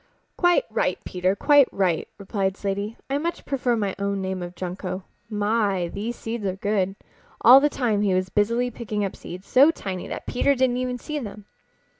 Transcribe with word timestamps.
"Quite 0.35 0.65
right, 0.71 0.97
Peter, 1.05 1.35
quite 1.35 1.67
right," 1.71 2.07
replied 2.17 2.55
Slaty. 2.57 2.95
"I 3.07 3.19
much 3.19 3.45
prefer 3.45 3.75
my 3.75 3.93
own 3.99 4.19
name 4.19 4.41
of 4.41 4.55
Junco. 4.55 5.03
My, 5.29 5.89
these 5.89 6.15
seeds 6.15 6.43
are 6.43 6.55
good!" 6.55 6.95
All 7.41 7.59
the 7.59 7.69
time 7.69 8.01
he 8.01 8.15
was 8.15 8.29
busily 8.29 8.71
picking 8.71 9.05
up 9.05 9.15
seeds 9.15 9.45
so 9.45 9.69
tiny 9.69 10.07
that 10.07 10.25
Peter 10.25 10.55
didn't 10.55 10.77
even 10.77 10.97
see 10.97 11.19
them. 11.19 11.45